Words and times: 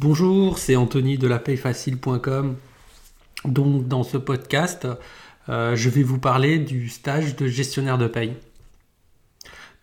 Bonjour, 0.00 0.58
c'est 0.58 0.76
Anthony 0.76 1.18
de 1.18 1.26
la 1.26 1.40
payfacile.com. 1.40 2.54
Donc 3.44 3.88
dans 3.88 4.04
ce 4.04 4.16
podcast, 4.16 4.86
euh, 5.48 5.74
je 5.74 5.88
vais 5.88 6.04
vous 6.04 6.20
parler 6.20 6.60
du 6.60 6.88
stage 6.88 7.34
de 7.34 7.48
gestionnaire 7.48 7.98
de 7.98 8.06
paye. 8.06 8.36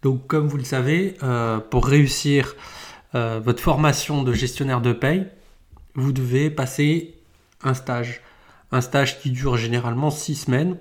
Donc 0.04 0.25
comme 0.25 0.47
vous 0.47 0.55
le 0.55 0.63
savez, 0.63 1.17
euh, 1.21 1.59
pour 1.59 1.86
réussir 1.86 2.55
euh, 3.13 3.41
votre 3.43 3.62
formation 3.62 4.23
de 4.23 4.31
gestionnaire 4.31 4.79
de 4.79 4.93
paye, 4.93 5.28
vous 5.96 6.14
devez 6.14 6.50
passer 6.50 7.16
un 7.61 7.73
stage. 7.73 8.21
Un 8.71 8.79
stage 8.79 9.20
qui 9.20 9.32
dure 9.32 9.57
généralement 9.57 10.11
six 10.11 10.36
semaines. 10.36 10.77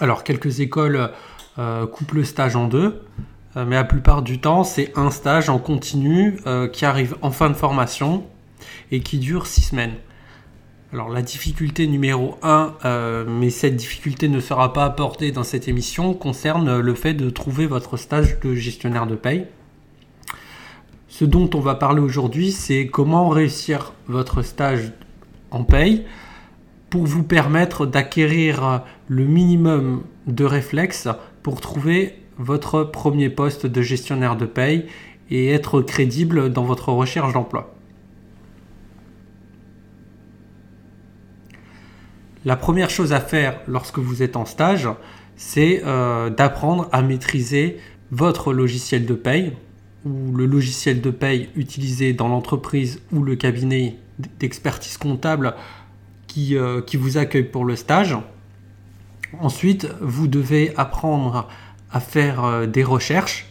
Alors 0.00 0.24
quelques 0.24 0.58
écoles 0.58 1.12
coupent 1.54 2.14
le 2.14 2.24
stage 2.24 2.56
en 2.56 2.66
deux. 2.66 3.00
Euh, 3.56 3.64
mais 3.66 3.76
la 3.76 3.84
plupart 3.84 4.22
du 4.22 4.40
temps, 4.40 4.64
c'est 4.64 4.92
un 4.96 5.10
stage 5.10 5.48
en 5.48 5.58
continu 5.58 6.38
euh, 6.46 6.68
qui 6.68 6.84
arrive 6.84 7.16
en 7.22 7.30
fin 7.30 7.48
de 7.48 7.54
formation 7.54 8.24
et 8.90 9.00
qui 9.00 9.18
dure 9.18 9.46
six 9.46 9.62
semaines. 9.62 9.94
Alors 10.92 11.10
la 11.10 11.20
difficulté 11.20 11.86
numéro 11.86 12.36
1, 12.42 12.74
euh, 12.84 13.24
mais 13.28 13.50
cette 13.50 13.76
difficulté 13.76 14.28
ne 14.28 14.40
sera 14.40 14.72
pas 14.72 14.84
apportée 14.84 15.32
dans 15.32 15.44
cette 15.44 15.68
émission, 15.68 16.14
concerne 16.14 16.78
le 16.78 16.94
fait 16.94 17.14
de 17.14 17.28
trouver 17.28 17.66
votre 17.66 17.96
stage 17.96 18.40
de 18.40 18.54
gestionnaire 18.54 19.06
de 19.06 19.14
paye. 19.14 19.46
Ce 21.08 21.24
dont 21.24 21.50
on 21.54 21.60
va 21.60 21.74
parler 21.74 22.00
aujourd'hui, 22.00 22.52
c'est 22.52 22.86
comment 22.86 23.28
réussir 23.28 23.92
votre 24.06 24.42
stage 24.42 24.92
en 25.50 25.64
paye 25.64 26.04
pour 26.90 27.04
vous 27.04 27.22
permettre 27.22 27.84
d'acquérir 27.84 28.82
le 29.08 29.24
minimum 29.24 30.04
de 30.26 30.44
réflexes 30.44 31.08
pour 31.42 31.60
trouver 31.60 32.14
votre 32.38 32.84
premier 32.84 33.30
poste 33.30 33.66
de 33.66 33.82
gestionnaire 33.82 34.36
de 34.36 34.46
paye 34.46 34.86
et 35.30 35.50
être 35.50 35.82
crédible 35.82 36.52
dans 36.52 36.64
votre 36.64 36.92
recherche 36.92 37.32
d'emploi. 37.32 37.74
La 42.44 42.56
première 42.56 42.88
chose 42.88 43.12
à 43.12 43.20
faire 43.20 43.60
lorsque 43.66 43.98
vous 43.98 44.22
êtes 44.22 44.36
en 44.36 44.46
stage, 44.46 44.88
c'est 45.36 45.82
euh, 45.84 46.30
d'apprendre 46.30 46.88
à 46.92 47.02
maîtriser 47.02 47.78
votre 48.10 48.52
logiciel 48.52 49.04
de 49.04 49.14
paye 49.14 49.52
ou 50.04 50.32
le 50.34 50.46
logiciel 50.46 51.00
de 51.00 51.10
paye 51.10 51.48
utilisé 51.56 52.12
dans 52.12 52.28
l'entreprise 52.28 53.02
ou 53.12 53.22
le 53.22 53.36
cabinet 53.36 53.96
d'expertise 54.38 54.96
comptable 54.96 55.54
qui, 56.26 56.56
euh, 56.56 56.80
qui 56.80 56.96
vous 56.96 57.18
accueille 57.18 57.44
pour 57.44 57.64
le 57.64 57.76
stage. 57.76 58.16
Ensuite, 59.40 59.88
vous 60.00 60.26
devez 60.26 60.72
apprendre 60.76 61.48
à 61.92 62.00
faire 62.00 62.44
euh, 62.44 62.66
des 62.66 62.84
recherches, 62.84 63.46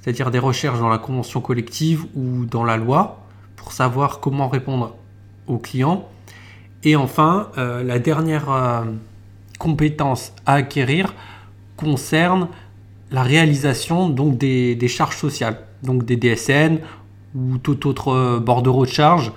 c'est-à-dire 0.00 0.30
des 0.30 0.38
recherches 0.38 0.78
dans 0.78 0.88
la 0.88 0.98
convention 0.98 1.40
collective 1.40 2.04
ou 2.14 2.44
dans 2.44 2.64
la 2.64 2.76
loi, 2.76 3.20
pour 3.56 3.72
savoir 3.72 4.20
comment 4.20 4.48
répondre 4.48 4.96
aux 5.46 5.58
clients. 5.58 6.08
Et 6.84 6.96
enfin, 6.96 7.50
euh, 7.58 7.82
la 7.82 7.98
dernière 7.98 8.50
euh, 8.50 8.84
compétence 9.58 10.32
à 10.46 10.54
acquérir 10.54 11.14
concerne 11.76 12.48
la 13.10 13.22
réalisation 13.22 14.08
donc 14.08 14.36
des, 14.36 14.74
des, 14.74 14.88
charges 14.88 15.16
sociales, 15.16 15.58
donc 15.82 16.04
des 16.04 16.16
DSN 16.16 16.78
ou 17.34 17.58
tout 17.58 17.86
autre 17.86 18.38
bordereau 18.38 18.84
de 18.84 18.90
charge. 18.90 19.32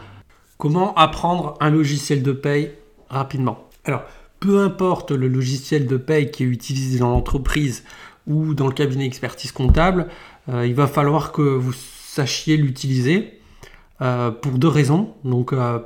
Comment 0.58 0.94
apprendre 0.96 1.56
un 1.60 1.70
logiciel 1.70 2.22
de 2.22 2.32
paye 2.32 2.72
rapidement? 3.10 3.70
Alors, 3.86 4.04
peu 4.42 4.60
importe 4.60 5.12
le 5.12 5.28
logiciel 5.28 5.88
de 5.88 5.98
paye 5.98 6.32
qui 6.32 6.44
est 6.44 6.48
utilisé 6.48 7.00
dans 7.00 7.12
l'entreprise 7.12 7.84
ou 8.28 8.54
dans 8.54 8.68
le 8.68 8.74
cabinet 8.74 9.06
expertise 9.06 9.52
comptable, 9.52 10.08
euh, 10.50 10.66
il 10.66 10.74
va 10.74 10.88
falloir 10.88 11.32
que 11.32 11.42
vous 11.42 11.74
sachiez 11.74 12.58
l'utiliser 12.58 13.40
euh, 14.02 14.32
pour 14.32 14.54
deux 14.54 14.68
raisons. 14.68 15.14
Donc, 15.24 15.54
euh, 15.54 15.80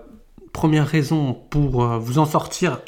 première 0.54 0.88
raison 0.88 1.34
pour 1.50 1.86
vous 2.00 2.20
en 2.20 2.26
sortir 2.26 2.80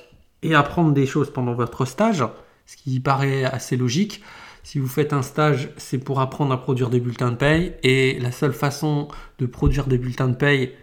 et 0.41 0.55
apprendre 0.55 0.93
des 0.93 1.05
choses 1.05 1.31
pendant 1.31 1.53
votre 1.53 1.85
stage, 1.85 2.23
ce 2.65 2.77
qui 2.77 2.99
paraît 2.99 3.43
assez 3.43 3.75
logique. 3.75 4.21
Si 4.63 4.79
vous 4.79 4.87
faites 4.87 5.13
un 5.13 5.21
stage, 5.21 5.69
c'est 5.77 5.97
pour 5.97 6.19
apprendre 6.19 6.53
à 6.53 6.61
produire 6.61 6.89
des 6.89 6.99
bulletins 6.99 7.31
de 7.31 7.35
paye 7.35 7.73
et 7.83 8.19
la 8.19 8.31
seule 8.31 8.53
façon 8.53 9.07
de 9.39 9.45
produire 9.45 9.85
des 9.85 9.97
bulletins 9.97 10.27
de 10.27 10.35
paye 10.35 10.73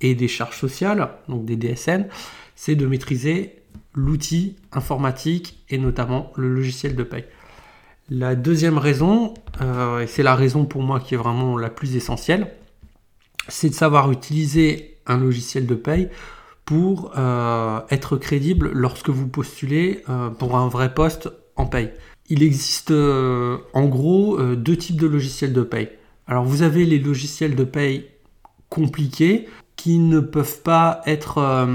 et 0.00 0.14
des 0.14 0.28
charges 0.28 0.58
sociales, 0.58 1.10
donc 1.28 1.44
des 1.44 1.56
DSN, 1.56 2.06
c'est 2.54 2.74
de 2.74 2.86
maîtriser 2.86 3.62
l'outil 3.94 4.56
informatique 4.72 5.64
et 5.70 5.78
notamment 5.78 6.32
le 6.36 6.52
logiciel 6.52 6.94
de 6.94 7.02
paye. 7.02 7.24
La 8.10 8.34
deuxième 8.34 8.78
raison, 8.78 9.34
euh, 9.60 10.00
et 10.00 10.06
c'est 10.06 10.22
la 10.22 10.34
raison 10.34 10.64
pour 10.64 10.82
moi 10.82 10.98
qui 10.98 11.14
est 11.14 11.18
vraiment 11.18 11.58
la 11.58 11.68
plus 11.68 11.94
essentielle, 11.94 12.50
c'est 13.48 13.68
de 13.68 13.74
savoir 13.74 14.10
utiliser 14.10 14.96
un 15.06 15.18
logiciel 15.18 15.66
de 15.66 15.74
paye 15.74 16.08
pour 16.64 17.12
euh, 17.18 17.80
être 17.90 18.16
crédible 18.16 18.70
lorsque 18.72 19.10
vous 19.10 19.28
postulez 19.28 20.04
euh, 20.08 20.30
pour 20.30 20.56
un 20.56 20.68
vrai 20.68 20.94
poste 20.94 21.30
en 21.56 21.66
paye. 21.66 21.92
Il 22.30 22.42
existe 22.42 22.90
en 22.90 23.86
gros 23.86 24.38
deux 24.54 24.76
types 24.76 25.00
de 25.00 25.06
logiciels 25.06 25.54
de 25.54 25.62
paye. 25.62 25.88
Alors 26.26 26.44
vous 26.44 26.60
avez 26.60 26.84
les 26.84 26.98
logiciels 26.98 27.56
de 27.56 27.64
paye 27.64 28.04
compliqués 28.68 29.48
qui 29.76 29.98
ne 29.98 30.20
peuvent 30.20 30.60
pas 30.60 31.00
être 31.06 31.66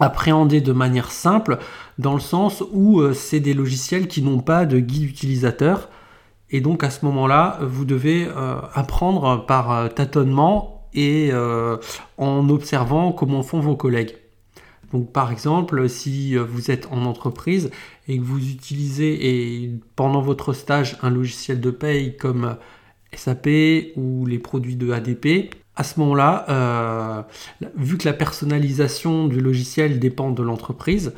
appréhender 0.00 0.60
de 0.60 0.72
manière 0.72 1.10
simple 1.10 1.58
dans 1.98 2.14
le 2.14 2.20
sens 2.20 2.62
où 2.72 3.00
euh, 3.00 3.14
c'est 3.14 3.40
des 3.40 3.54
logiciels 3.54 4.08
qui 4.08 4.22
n'ont 4.22 4.40
pas 4.40 4.66
de 4.66 4.78
guide 4.78 5.04
utilisateur 5.04 5.88
et 6.50 6.60
donc 6.60 6.84
à 6.84 6.90
ce 6.90 7.04
moment-là 7.06 7.58
vous 7.62 7.84
devez 7.84 8.26
euh, 8.26 8.56
apprendre 8.74 9.46
par 9.46 9.72
euh, 9.72 9.88
tâtonnement 9.88 10.72
et 10.98 11.30
en 12.16 12.48
observant 12.48 13.12
comment 13.12 13.42
font 13.42 13.60
vos 13.60 13.76
collègues. 13.76 14.14
Donc 14.94 15.12
par 15.12 15.30
exemple, 15.30 15.90
si 15.90 16.36
vous 16.36 16.70
êtes 16.70 16.88
en 16.90 17.04
entreprise 17.04 17.70
et 18.08 18.16
que 18.16 18.22
vous 18.22 18.38
utilisez 18.48 19.78
pendant 19.94 20.22
votre 20.22 20.54
stage 20.54 20.96
un 21.02 21.10
logiciel 21.10 21.60
de 21.60 21.70
paye 21.70 22.16
comme 22.16 22.56
SAP 23.12 23.46
ou 23.96 24.24
les 24.24 24.38
produits 24.38 24.76
de 24.76 24.90
ADP, 24.90 25.50
à 25.76 25.84
ce 25.84 26.00
moment-là, 26.00 26.46
euh, 26.48 27.22
vu 27.76 27.98
que 27.98 28.06
la 28.06 28.14
personnalisation 28.14 29.28
du 29.28 29.40
logiciel 29.40 29.98
dépend 29.98 30.30
de 30.30 30.42
l'entreprise, 30.42 31.12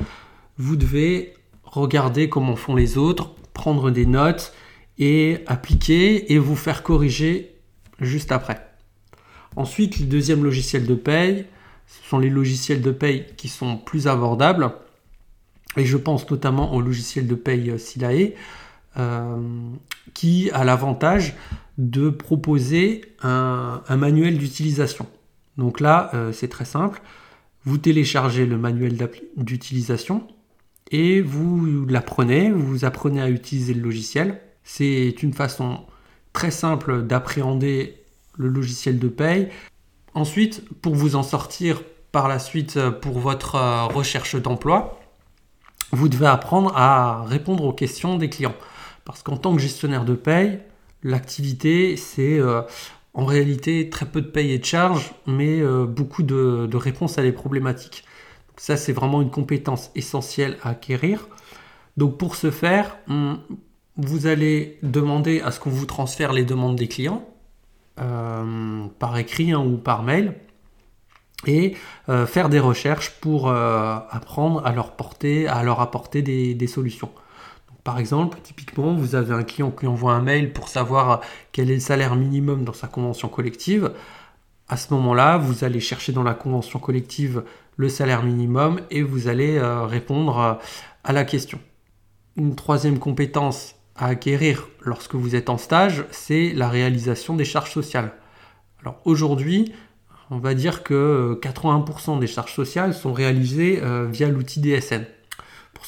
vous 0.57 0.75
devez 0.75 1.33
regarder 1.63 2.27
comment 2.27 2.57
font 2.57 2.75
les 2.75 2.97
autres, 2.97 3.31
prendre 3.53 3.89
des 3.89 4.05
notes 4.05 4.53
et 4.97 5.39
appliquer 5.47 6.33
et 6.33 6.37
vous 6.37 6.57
faire 6.57 6.83
corriger 6.83 7.55
juste 8.01 8.33
après. 8.33 8.67
Ensuite, 9.55 9.99
le 9.99 10.05
deuxième 10.05 10.43
logiciel 10.43 10.85
de 10.85 10.95
paye, 10.95 11.45
ce 11.87 12.09
sont 12.09 12.19
les 12.19 12.29
logiciels 12.29 12.81
de 12.81 12.91
paye 12.91 13.25
qui 13.37 13.47
sont 13.47 13.77
plus 13.77 14.07
abordables. 14.07 14.71
Et 15.77 15.85
je 15.85 15.97
pense 15.97 16.29
notamment 16.29 16.73
au 16.73 16.81
logiciel 16.81 17.27
de 17.27 17.35
paye 17.35 17.79
Silae, 17.79 18.33
euh, 18.97 19.37
qui 20.13 20.51
a 20.51 20.65
l'avantage 20.65 21.35
de 21.79 22.09
proposer 22.09 23.01
un, 23.23 23.81
manuel 23.89 24.37
d'utilisation. 24.37 25.07
Donc 25.57 25.79
là, 25.79 26.11
euh, 26.13 26.33
c'est 26.33 26.49
très 26.49 26.65
simple. 26.65 27.01
Vous 27.63 27.77
téléchargez 27.77 28.45
le 28.45 28.57
manuel 28.57 28.97
d'utilisation 29.37 30.27
et 30.91 31.21
vous 31.21 31.85
l'apprenez, 31.87 32.51
vous 32.51 32.83
apprenez 32.83 33.21
à 33.21 33.29
utiliser 33.29 33.73
le 33.73 33.81
logiciel. 33.81 34.41
C'est 34.63 35.23
une 35.23 35.33
façon 35.33 35.85
très 36.33 36.51
simple 36.51 37.03
d'appréhender 37.03 37.95
le 38.37 38.49
logiciel 38.49 38.99
de 38.99 39.07
paye. 39.07 39.47
Ensuite, 40.13 40.63
pour 40.81 40.95
vous 40.95 41.15
en 41.15 41.23
sortir 41.23 41.81
par 42.11 42.27
la 42.27 42.39
suite 42.39 42.77
pour 43.01 43.19
votre 43.19 43.55
euh, 43.55 43.85
recherche 43.85 44.35
d'emploi, 44.35 44.99
vous 45.93 46.09
devez 46.09 46.27
apprendre 46.27 46.75
à 46.75 47.23
répondre 47.23 47.63
aux 47.63 47.73
questions 47.73 48.17
des 48.17 48.29
clients. 48.29 48.55
Parce 49.05 49.23
qu'en 49.23 49.37
tant 49.37 49.55
que 49.55 49.61
gestionnaire 49.61 50.03
de 50.03 50.13
paye, 50.13 50.59
L'activité, 51.03 51.95
c'est 51.95 52.39
euh, 52.39 52.61
en 53.13 53.25
réalité 53.25 53.89
très 53.89 54.05
peu 54.05 54.21
de 54.21 54.27
paye 54.27 54.51
et 54.51 54.59
de 54.59 54.65
charges, 54.65 55.13
mais 55.25 55.61
euh, 55.61 55.85
beaucoup 55.85 56.23
de, 56.23 56.69
réponses 56.75 57.17
à 57.17 57.21
des 57.21 57.31
problématiques. 57.31 58.03
ça, 58.57 58.75
c'est 58.75 58.91
vraiment 58.91 59.21
une 59.21 59.31
compétence 59.31 59.91
essentielle 59.95 60.57
à 60.61 60.69
acquérir. 60.69 61.27
Donc 61.95 62.17
pour 62.17 62.35
ce 62.35 62.51
faire, 62.51 62.97
vous 63.97 64.27
allez 64.27 64.77
demander 64.83 65.41
à 65.41 65.51
ce 65.51 65.59
qu'on 65.59 65.69
vous 65.69 65.85
transfère 65.85 66.33
les 66.33 66.45
demandes 66.45 66.75
des 66.75 66.87
clients 66.87 67.27
euh, 67.99 68.85
par 68.99 69.17
écrit 69.17 69.51
hein, 69.51 69.59
ou 69.59 69.77
par 69.77 70.03
mail 70.03 70.35
et 71.45 71.75
faire 72.27 72.49
des 72.49 72.59
recherches 72.59 73.11
pour 73.21 73.49
apprendre 73.49 74.65
à 74.65 74.73
leur 74.73 74.97
porter, 74.97 75.47
à 75.47 75.63
leur 75.63 75.79
apporter 75.79 76.21
des 76.21 76.67
solutions. 76.67 77.11
Par 77.89 77.97
exemple, 77.97 78.37
typiquement, 78.43 78.93
vous 78.93 79.15
avez 79.15 79.33
un 79.33 79.41
client 79.41 79.71
qui 79.71 79.87
envoie 79.87 80.13
un 80.13 80.21
mail 80.21 80.53
pour 80.53 80.69
savoir 80.69 81.21
quel 81.51 81.71
est 81.71 81.73
le 81.73 81.79
salaire 81.79 82.15
minimum 82.15 82.63
dans 82.63 82.71
sa 82.71 82.87
convention 82.87 83.29
collective. 83.29 83.93
À 84.67 84.77
ce 84.77 84.93
moment-là, 84.93 85.39
vous 85.39 85.63
allez 85.63 85.79
chercher 85.79 86.11
dans 86.11 86.21
la 86.21 86.35
convention 86.35 86.77
collective 86.77 87.43
le 87.77 87.89
salaire 87.89 88.21
minimum 88.21 88.79
et 88.91 89.01
vous 89.01 89.27
allez 89.27 89.57
euh, 89.57 89.87
répondre 89.87 90.37
euh, 90.37 90.53
à 91.03 91.13
la 91.13 91.23
question. 91.23 91.59
Une 92.35 92.55
troisième 92.55 92.99
compétence 92.99 93.73
à 93.95 94.05
acquérir 94.05 94.67
lorsque 94.81 95.15
vous 95.15 95.35
êtes 95.35 95.49
en 95.49 95.57
stage, 95.57 96.05
c'est 96.11 96.53
la 96.53 96.69
réalisation 96.69 97.35
des 97.35 97.43
charges 97.43 97.71
sociales. 97.71 98.13
Alors 98.83 99.01
aujourd'hui, 99.05 99.73
on 100.29 100.37
va 100.37 100.53
dire 100.53 100.83
que 100.83 101.39
80% 101.41 102.19
des 102.19 102.27
charges 102.27 102.53
sociales 102.53 102.93
sont 102.93 103.13
réalisées 103.13 103.81
via 104.11 104.29
l'outil 104.29 104.59
DSN. 104.59 105.05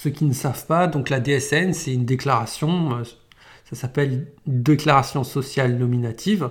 Ceux 0.02 0.10
qui 0.10 0.26
ne 0.26 0.34
savent 0.34 0.66
pas, 0.66 0.88
donc 0.88 1.12
la 1.12 1.20
DSN, 1.20 1.74
c'est 1.74 1.94
une 1.94 2.06
déclaration, 2.06 3.04
ça 3.70 3.76
s'appelle 3.76 4.26
déclaration 4.48 5.24
sociale 5.24 5.78
nominative. 5.78 6.50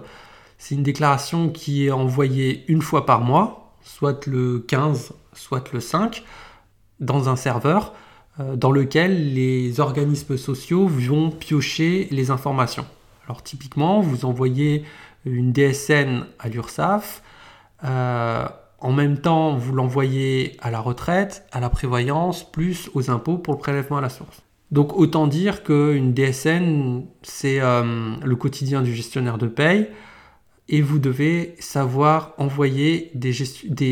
C'est 0.56 0.76
une 0.76 0.84
déclaration 0.84 1.48
qui 1.48 1.84
est 1.84 1.90
envoyée 1.90 2.64
une 2.68 2.80
fois 2.80 3.06
par 3.06 3.22
mois, 3.22 3.74
soit 3.82 4.24
le 4.28 4.60
15, 4.60 5.14
soit 5.32 5.72
le 5.72 5.80
5, 5.80 6.22
dans 7.00 7.28
un 7.28 7.34
serveur 7.34 7.92
euh, 8.38 8.54
dans 8.54 8.70
lequel 8.70 9.34
les 9.34 9.80
organismes 9.80 10.36
sociaux 10.36 10.86
vont 10.86 11.32
piocher 11.32 12.06
les 12.12 12.30
informations. 12.30 12.86
Alors 13.24 13.42
typiquement, 13.42 14.00
vous 14.00 14.26
envoyez 14.26 14.84
une 15.24 15.50
DSN 15.50 16.24
à 16.38 16.48
l'URSSAF, 16.48 17.20
euh, 17.82 18.46
en 18.80 18.92
même 18.92 19.18
temps, 19.18 19.56
vous 19.56 19.74
l'envoyez 19.74 20.56
à 20.60 20.70
la 20.70 20.80
retraite, 20.80 21.46
à 21.52 21.60
la 21.60 21.68
prévoyance, 21.68 22.50
plus 22.50 22.90
aux 22.94 23.10
impôts 23.10 23.38
pour 23.38 23.54
le 23.54 23.58
prélèvement 23.58 23.98
à 23.98 24.00
la 24.00 24.08
source. 24.08 24.42
Donc 24.70 24.96
autant 24.96 25.26
dire 25.26 25.62
qu'une 25.64 26.14
DSN, 26.14 27.02
c'est 27.22 27.60
euh, 27.60 28.14
le 28.22 28.36
quotidien 28.36 28.82
du 28.82 28.94
gestionnaire 28.94 29.36
de 29.36 29.48
paye 29.48 29.88
et 30.68 30.80
vous 30.80 31.00
devez 31.00 31.56
savoir 31.58 32.34
envoyer 32.38 33.10
des, 33.14 33.32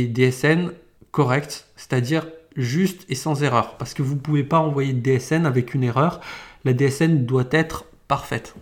DSN 0.07 0.71
corrects, 1.11 1.67
c'est-à-dire 1.77 2.29
juste 2.57 3.05
et 3.09 3.17
sans 3.17 3.43
erreur, 3.43 3.77
parce 3.77 3.93
que 3.95 4.03
vous 4.03 4.15
ne 4.15 4.21
pouvez 4.21 4.45
pas 4.45 4.61
envoyer 4.61 4.93
de 4.93 5.01
DSN 5.01 5.45
avec 5.45 5.75
une 5.75 5.83
erreur. 5.83 6.21
La 6.65 6.73
DSN 6.73 7.27
doit 7.27 7.49
être 7.51 7.85
parfaite. 8.07 8.55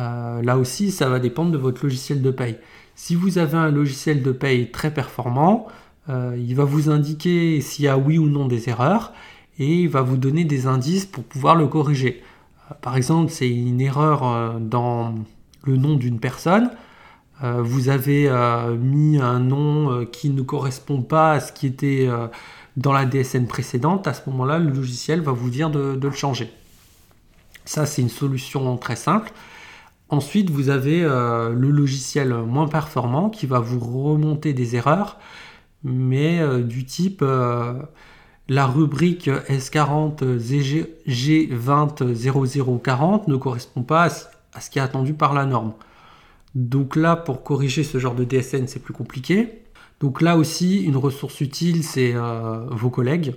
Euh, 0.00 0.42
là 0.42 0.58
aussi, 0.58 0.90
ça 0.90 1.08
va 1.08 1.20
dépendre 1.20 1.52
de 1.52 1.58
votre 1.58 1.84
logiciel 1.84 2.22
de 2.22 2.30
paye. 2.30 2.56
Si 3.02 3.14
vous 3.14 3.38
avez 3.38 3.56
un 3.56 3.70
logiciel 3.70 4.22
de 4.22 4.30
paye 4.30 4.70
très 4.70 4.92
performant, 4.92 5.66
euh, 6.08 6.36
il 6.38 6.54
va 6.54 6.64
vous 6.64 6.90
indiquer 6.90 7.60
s'il 7.60 7.86
y 7.86 7.88
a 7.88 7.96
oui 7.96 8.18
ou 8.18 8.28
non 8.28 8.46
des 8.46 8.68
erreurs 8.68 9.12
et 9.58 9.82
il 9.82 9.88
va 9.88 10.02
vous 10.02 10.16
donner 10.16 10.44
des 10.44 10.66
indices 10.66 11.06
pour 11.06 11.24
pouvoir 11.24 11.54
le 11.54 11.66
corriger. 11.66 12.22
Euh, 12.70 12.74
par 12.82 12.96
exemple, 12.96 13.30
c'est 13.30 13.48
une 13.48 13.80
erreur 13.80 14.60
dans 14.60 15.14
le 15.64 15.76
nom 15.76 15.96
d'une 15.96 16.20
personne. 16.20 16.70
Euh, 17.42 17.62
vous 17.62 17.88
avez 17.88 18.28
euh, 18.28 18.76
mis 18.76 19.18
un 19.18 19.38
nom 19.38 19.90
euh, 19.90 20.04
qui 20.04 20.28
ne 20.28 20.42
correspond 20.42 21.00
pas 21.00 21.32
à 21.32 21.40
ce 21.40 21.52
qui 21.52 21.66
était 21.66 22.08
dans 22.76 22.92
la 22.92 23.06
DSN 23.06 23.46
précédente, 23.46 24.06
à 24.06 24.14
ce 24.14 24.28
moment-là, 24.30 24.58
le 24.58 24.70
logiciel 24.70 25.20
va 25.20 25.32
vous 25.32 25.50
dire 25.50 25.70
de, 25.70 25.98
le 26.00 26.10
changer. 26.10 26.52
Ça, 27.64 27.86
c'est 27.86 28.02
une 28.02 28.10
solution 28.10 28.76
très 28.76 28.96
simple. 28.96 29.32
Ensuite, 30.10 30.50
vous 30.50 30.68
avez 30.68 31.02
le 31.02 31.70
logiciel 31.70 32.34
moins 32.34 32.66
performant 32.68 33.30
qui 33.30 33.46
va 33.46 33.60
vous 33.60 33.78
remonter 33.78 34.52
des 34.52 34.74
erreurs, 34.76 35.18
mais 35.84 36.40
du 36.62 36.84
type 36.84 37.24
la 38.50 38.66
rubrique 38.66 39.28
S40 39.28 40.38
G20 41.06 42.80
0040 42.82 43.28
ne 43.28 43.36
correspond 43.36 43.82
pas 43.82 44.08
à 44.52 44.60
ce 44.60 44.70
qui 44.70 44.80
est 44.80 44.82
attendu 44.82 45.14
par 45.14 45.34
la 45.34 45.46
norme. 45.46 45.72
Donc 46.56 46.96
là, 46.96 47.14
pour 47.14 47.44
corriger 47.44 47.84
ce 47.84 47.98
genre 47.98 48.16
de 48.16 48.24
DSN, 48.24 48.66
c'est 48.66 48.80
plus 48.80 48.92
compliqué. 48.92 49.62
Donc 50.00 50.20
là 50.20 50.36
aussi, 50.36 50.82
une 50.82 50.96
ressource 50.96 51.40
utile, 51.40 51.84
c'est 51.84 52.12
euh, 52.14 52.66
vos 52.70 52.90
collègues, 52.90 53.34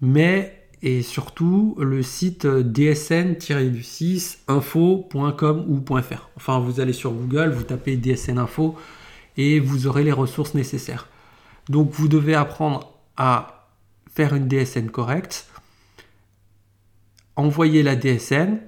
mais 0.00 0.61
et 0.82 1.02
surtout 1.02 1.76
le 1.78 2.02
site 2.02 2.44
dsn-6 2.44 4.38
info.com 4.48 5.64
ou 5.68 5.84
.fr. 6.00 6.28
Enfin, 6.36 6.58
vous 6.58 6.80
allez 6.80 6.92
sur 6.92 7.12
Google, 7.12 7.50
vous 7.50 7.62
tapez 7.62 7.96
DSN 7.96 8.38
info 8.38 8.76
et 9.36 9.60
vous 9.60 9.86
aurez 9.86 10.02
les 10.02 10.12
ressources 10.12 10.54
nécessaires. 10.54 11.08
Donc 11.68 11.90
vous 11.92 12.08
devez 12.08 12.34
apprendre 12.34 12.92
à 13.16 13.68
faire 14.12 14.34
une 14.34 14.48
DSN 14.48 14.90
correcte, 14.90 15.48
envoyer 17.36 17.82
la 17.82 17.96
DSN 17.96 18.58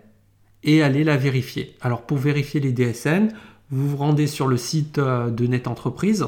et 0.63 0.83
aller 0.83 1.05
la 1.05 1.17
vérifier. 1.17 1.77
Alors 1.81 2.03
pour 2.03 2.19
vérifier 2.19 2.61
les 2.61 2.73
DSN, 2.73 3.29
vous 3.71 3.91
vous 3.91 3.97
rendez 3.97 4.27
sur 4.27 4.47
le 4.47 4.57
site 4.57 4.99
euh, 4.99 5.31
de 5.31 5.47
Net 5.47 5.67
Entreprise. 5.67 6.27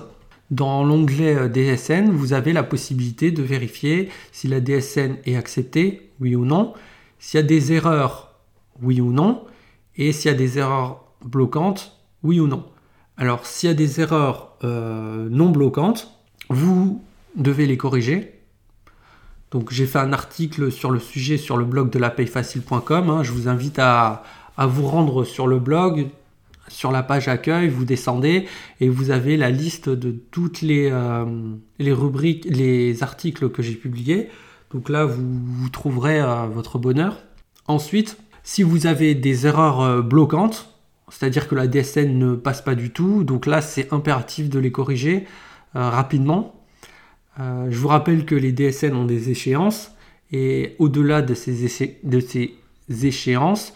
Dans 0.50 0.84
l'onglet 0.84 1.34
euh, 1.34 1.48
DSN, 1.48 2.10
vous 2.10 2.32
avez 2.32 2.52
la 2.52 2.62
possibilité 2.62 3.30
de 3.32 3.42
vérifier 3.42 4.10
si 4.32 4.46
la 4.46 4.60
DSN 4.60 5.16
est 5.24 5.36
acceptée, 5.36 6.10
oui 6.20 6.36
ou 6.36 6.44
non, 6.44 6.72
s'il 7.18 7.40
y 7.40 7.42
a 7.42 7.46
des 7.46 7.72
erreurs, 7.72 8.34
oui 8.80 9.00
ou 9.00 9.12
non, 9.12 9.44
et 9.96 10.12
s'il 10.12 10.30
y 10.30 10.34
a 10.34 10.36
des 10.36 10.58
erreurs 10.58 11.04
bloquantes, 11.24 11.98
oui 12.22 12.38
ou 12.38 12.46
non. 12.46 12.64
Alors 13.16 13.46
s'il 13.46 13.68
y 13.68 13.72
a 13.72 13.74
des 13.74 14.00
erreurs 14.00 14.56
euh, 14.62 15.28
non 15.30 15.50
bloquantes, 15.50 16.12
vous 16.48 17.02
devez 17.34 17.66
les 17.66 17.76
corriger. 17.76 18.32
Donc 19.50 19.72
j'ai 19.72 19.86
fait 19.86 19.98
un 19.98 20.12
article 20.12 20.70
sur 20.70 20.90
le 20.90 20.98
sujet 20.98 21.38
sur 21.38 21.56
le 21.56 21.64
blog 21.64 21.90
de 21.90 21.98
la 21.98 22.10
payfacile.com. 22.10 23.10
Hein. 23.10 23.22
Je 23.22 23.32
vous 23.32 23.48
invite 23.48 23.78
à, 23.78 24.22
à 24.56 24.66
vous 24.66 24.86
rendre 24.86 25.24
sur 25.24 25.46
le 25.46 25.58
blog, 25.58 26.08
sur 26.68 26.90
la 26.90 27.02
page 27.02 27.28
accueil, 27.28 27.68
vous 27.68 27.84
descendez 27.84 28.46
et 28.80 28.88
vous 28.88 29.10
avez 29.10 29.36
la 29.36 29.50
liste 29.50 29.88
de 29.88 30.10
toutes 30.10 30.62
les, 30.62 30.90
euh, 30.90 31.24
rubriques, 31.80 32.46
les 32.48 33.02
articles 33.02 33.50
que 33.50 33.62
j'ai 33.62 33.74
publiés. 33.74 34.28
Donc 34.72 34.88
là, 34.88 35.04
vous, 35.04 35.68
trouverez 35.70 36.20
euh, 36.20 36.46
votre 36.46 36.78
bonheur. 36.78 37.18
Ensuite, 37.68 38.18
si 38.42 38.62
vous 38.62 38.86
avez 38.86 39.14
des 39.14 39.46
erreurs 39.46 39.80
euh, 39.80 40.02
bloquantes, 40.02 40.72
c'est-à-dire 41.08 41.48
que 41.48 41.54
la 41.54 41.68
DSN 41.68 42.18
ne 42.18 42.34
passe 42.34 42.62
pas 42.62 42.74
du 42.74 42.90
tout, 42.90 43.22
donc 43.22 43.46
là, 43.46 43.60
c'est 43.60 43.92
impératif 43.92 44.50
de 44.50 44.58
les 44.58 44.72
corriger 44.72 45.24
rapidement. 45.72 46.54
je 47.38 47.78
vous 47.78 47.88
rappelle 47.88 48.24
que 48.24 48.34
les 48.34 48.50
DSN 48.50 48.94
ont 48.94 49.04
des 49.04 49.30
échéances 49.30 49.92
et 50.32 50.74
au-delà 50.78 51.22
de 51.22 51.34
ces 51.34 51.64
échéances, 53.06 53.72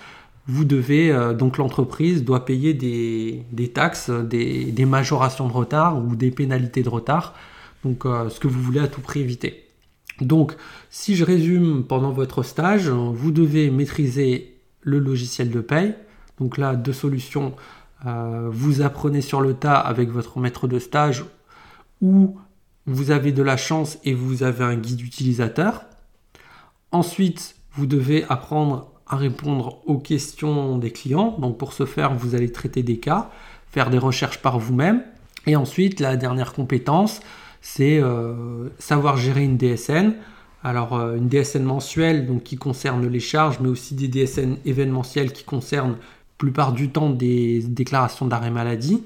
vous 0.51 0.65
devez, 0.65 1.13
euh, 1.13 1.33
donc 1.33 1.59
l'entreprise 1.59 2.25
doit 2.25 2.45
payer 2.45 2.75
des, 2.75 3.73
taxes, 3.73 4.11
des, 4.11 4.85
majorations 4.85 5.47
de 5.47 5.53
retard 5.53 5.99
ou 5.99 6.17
des 6.17 6.31
pénalités 6.31 6.83
de 6.83 6.89
retard, 6.89 7.35
donc 7.85 8.05
euh, 8.05 8.29
ce 8.29 8.41
que 8.41 8.49
vous 8.49 8.61
voulez 8.61 8.81
à 8.81 8.89
tout 8.89 9.01
prix 9.01 9.21
éviter. 9.21 9.69
Donc, 10.21 10.57
si 10.91 11.15
je 11.17 11.25
résume 11.25 11.85
pendant 11.85 12.11
votre 12.11 12.43
stage, 12.43 12.89
vous 12.89 13.31
devez 13.31 13.71
maîtriser 13.71 14.57
le 14.83 14.99
logiciel 14.99 15.51
de 15.51 15.61
paye. 15.61 15.95
Donc 16.39 16.59
là, 16.59 16.75
deux 16.75 16.93
solutions. 16.93 17.55
Euh, 18.05 18.49
vous 18.51 18.83
apprenez 18.83 19.21
sur 19.21 19.41
le 19.41 19.55
tas 19.55 19.77
avec 19.77 20.11
votre 20.11 20.39
maître 20.41 20.67
de 20.67 20.79
stage 20.79 21.25
ou 22.03 22.39
vous 22.87 23.11
avez 23.13 23.33
de 23.33 23.43
la 23.43 23.57
chance 23.57 23.99
et 24.05 24.15
vous 24.15 24.43
avez 24.43 24.65
un 24.65 24.77
guide 24.77 25.01
utilisateur. 25.01 25.85
Ensuite, 26.93 27.57
vous 27.73 27.87
devez 27.87 28.25
apprendre 28.29 28.91
à 29.11 29.17
répondre 29.17 29.79
aux 29.87 29.99
questions 29.99 30.79
des 30.79 30.93
clients. 30.93 31.37
Donc 31.39 31.59
pour 31.59 31.73
ce 31.73 31.85
faire, 31.85 32.15
vous 32.15 32.37
allez 32.37 32.51
traiter 32.51 32.85
des 32.85 32.99
cas, 32.99 33.29
faire 33.73 33.91
des 33.91 33.99
recherches 33.99 34.39
par 34.39 34.59
vous-même. 34.59 35.03
Et 35.47 35.57
ensuite, 35.57 35.99
la 35.99 36.17
dernière 36.17 36.53
compétence, 36.53 37.21
c'est 37.61 38.01
euh, 38.01 38.69
savoir 38.79 39.17
gérer 39.17 39.43
une 39.43 39.57
DSN. 39.57 40.13
Alors 40.63 40.95
euh, 40.95 41.17
une 41.17 41.29
DSN 41.29 41.65
mensuelle 41.65 42.25
donc, 42.27 42.45
qui 42.45 42.57
concerne 42.57 43.05
les 43.05 43.21
charges, 43.21 43.59
mais 43.61 43.69
aussi 43.69 43.97
des 43.97 44.07
DSN 44.07 44.59
événementielles 44.65 45.33
qui 45.33 45.43
concernent 45.43 45.93
la 45.93 45.97
plupart 46.39 46.73
du 46.73 46.91
temps 46.91 47.11
des 47.11 47.63
déclarations 47.63 48.27
d'arrêt 48.27 48.53
maladie. 48.53 49.03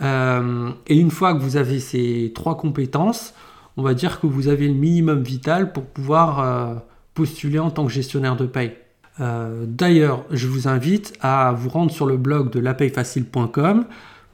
Euh, 0.00 0.70
et 0.86 0.96
une 0.96 1.10
fois 1.10 1.34
que 1.34 1.40
vous 1.40 1.58
avez 1.58 1.78
ces 1.78 2.32
trois 2.34 2.56
compétences, 2.56 3.34
on 3.76 3.82
va 3.82 3.92
dire 3.92 4.18
que 4.18 4.26
vous 4.26 4.48
avez 4.48 4.66
le 4.66 4.74
minimum 4.74 5.22
vital 5.22 5.72
pour 5.72 5.84
pouvoir 5.84 6.82
postuler 7.14 7.58
en 7.58 7.70
tant 7.70 7.84
que 7.84 7.92
gestionnaire 7.92 8.36
de 8.36 8.46
paye. 8.46 8.72
Euh, 9.20 9.64
d'ailleurs, 9.66 10.24
je 10.30 10.46
vous 10.46 10.68
invite 10.68 11.12
à 11.20 11.52
vous 11.52 11.68
rendre 11.68 11.90
sur 11.90 12.06
le 12.06 12.16
blog 12.16 12.50
de 12.50 12.60
lapayfacile.com 12.60 13.84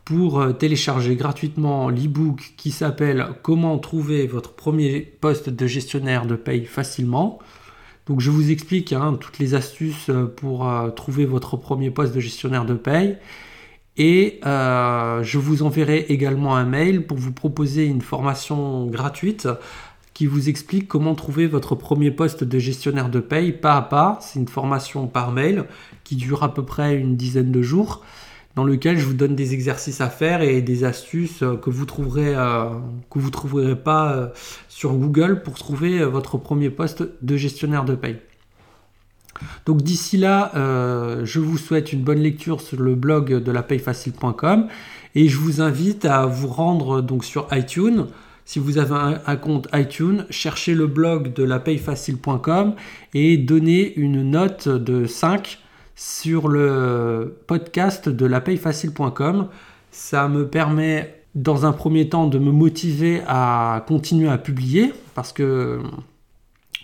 pour 0.05 0.41
euh, 0.41 0.53
télécharger 0.53 1.17
gratuitement 1.17 1.89
l'e-book 1.89 2.55
qui 2.57 2.71
s'appelle 2.71 3.27
Comment 3.43 3.79
trouver 3.79 4.27
votre 4.27 4.55
premier 4.55 5.01
poste 5.01 5.51
de 5.51 5.67
gestionnaire 5.67 6.27
de 6.27 6.37
paye 6.37 6.65
facilement. 6.65 7.41
Donc 8.07 8.21
je 8.21 8.31
vous 8.31 8.53
explique 8.53 8.93
hein, 8.93 9.19
toutes 9.21 9.41
les 9.41 9.55
astuces 9.55 10.09
euh, 10.11 10.27
pour 10.27 10.71
trouver 10.95 11.25
votre 11.25 11.57
premier 11.57 11.91
poste 11.91 12.15
de 12.15 12.21
gestionnaire 12.21 12.65
de 12.65 12.75
paye. 12.75 13.17
Et 13.99 14.41
je 14.45 15.39
vous 15.39 15.63
enverrai 15.63 16.05
également 16.11 16.55
un 16.55 16.67
mail 16.67 17.07
pour 17.07 17.17
vous 17.17 17.33
proposer 17.33 17.87
une 17.87 18.03
formation 18.03 18.85
gratuite 18.89 19.49
qui 20.17 20.25
vous 20.25 20.49
explique 20.49 20.89
comment 20.89 21.15
trouver 21.15 21.47
votre 21.47 21.75
premier 21.75 22.11
poste 22.11 22.43
de 22.43 22.59
gestionnaire 22.59 23.11
de 23.11 23.21
paye 23.21 23.53
pas 23.53 23.77
à 23.77 23.83
pas. 23.83 24.19
C'est 24.23 24.39
une 24.39 24.49
formation 24.49 25.09
par 25.09 25.31
mail 25.31 25.67
qui 26.05 26.17
dure 26.17 26.43
à 26.43 26.55
peu 26.55 26.65
près 26.65 26.97
une 26.97 27.17
dizaine 27.17 27.53
de 27.53 27.61
jours 27.61 28.03
dans 28.55 28.65
lequel 28.65 28.97
je 28.97 29.05
vous 29.05 29.13
donne 29.13 29.37
des 29.37 29.53
exercices 29.53 30.01
à 30.01 30.09
faire 30.09 30.41
et 30.41 30.63
des 30.63 30.85
astuces 30.85 31.45
que 31.61 31.69
vous 31.69 31.85
trouverez 31.85 32.35
euh, 32.35 32.71
que 33.11 33.19
vous 33.19 33.29
trouverez 33.29 33.77
pas 33.77 34.11
euh, 34.15 34.29
sur 34.71 34.95
Google 34.95 35.43
pour 35.43 35.59
trouver 35.59 36.03
votre 36.03 36.39
premier 36.39 36.71
poste 36.71 37.05
de 37.21 37.37
gestionnaire 37.37 37.85
de 37.85 37.95
paye. 37.95 38.17
Donc 39.67 39.83
d'ici 39.83 40.17
là, 40.17 40.51
euh, 40.57 41.27
je 41.27 41.41
vous 41.41 41.59
souhaite 41.59 41.93
une 41.93 42.03
bonne 42.03 42.21
lecture 42.21 42.63
sur 42.63 42.81
le 42.81 42.95
blog 42.95 43.35
de 43.35 43.53
la 43.53 43.63
payfacile.com 43.63 44.69
et 45.15 45.29
je 45.29 45.37
vous 45.37 45.61
invite 45.61 46.07
à 46.07 46.25
vous 46.25 46.49
rendre 46.49 47.03
donc 47.03 47.23
sur 47.23 47.49
iTunes. 47.53 48.07
Si 48.47 48.61
vous 48.61 48.79
avez 48.79 48.95
un, 49.27 49.37
compte 49.37 49.67
iTunes, 49.75 50.25
cherchez 50.31 50.75
le 50.75 50.87
blog 50.87 51.33
de 51.35 51.43
la 51.43 51.59
payfacile.com 51.59 52.75
et 53.13 53.39
donnez 53.39 53.93
une 53.97 54.23
note 54.23 54.69
de 54.69 55.05
5 55.05 55.59
sur 55.97 56.47
le 56.47 57.39
podcast 57.49 58.09
de 58.09 58.25
la 58.25 58.41
payfacile.com. 58.41 59.49
Ça 59.91 60.29
me 60.29 60.47
permet 60.47 61.25
dans 61.35 61.67
un 61.67 61.73
premier 61.73 62.09
temps 62.09 62.29
de 62.29 62.39
me 62.39 62.53
motiver 62.53 63.21
à 63.27 63.85
continuer 63.89 64.29
à 64.29 64.39
publier 64.39 64.93
parce 65.17 65.33
que 65.33 65.81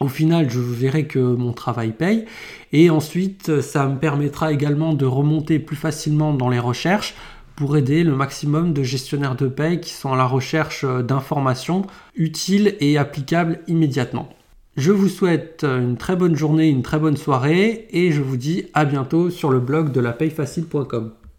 au 0.00 0.08
final, 0.08 0.50
je 0.50 0.58
verrai 0.58 1.06
que 1.06 1.20
mon 1.20 1.52
travail 1.52 1.92
paye. 1.92 2.24
Et 2.72 2.90
ensuite, 2.90 3.60
ça 3.60 3.86
me 3.86 3.98
permettra 3.98 4.52
également 4.52 4.94
de 4.94 5.06
remonter 5.06 5.60
plus 5.60 5.76
facilement 5.76 6.34
dans 6.34 6.48
les 6.48 6.58
recherches 6.58 7.14
pour 7.56 7.76
aider 7.76 8.04
le 8.04 8.14
maximum 8.14 8.72
de 8.72 8.82
gestionnaires 8.82 9.36
de 9.36 9.48
paye 9.48 9.80
qui 9.80 9.92
sont 9.92 10.12
à 10.12 10.16
la 10.16 10.26
recherche 10.26 10.84
d'informations 10.84 11.82
utiles 12.14 12.76
et 12.80 12.98
applicables 12.98 13.60
immédiatement. 13.66 14.28
Je 14.76 14.90
vous 14.90 15.08
souhaite 15.08 15.64
une 15.64 15.96
très 15.96 16.16
bonne 16.16 16.34
journée, 16.34 16.68
une 16.68 16.82
très 16.82 16.98
bonne 16.98 17.16
soirée 17.16 17.88
et 17.90 18.10
je 18.10 18.22
vous 18.22 18.38
dis 18.38 18.66
à 18.72 18.84
bientôt 18.84 19.28
sur 19.28 19.50
le 19.50 19.60
blog 19.60 19.92
de 19.92 20.00
la 20.00 20.12
payfacile.com. 20.12 21.12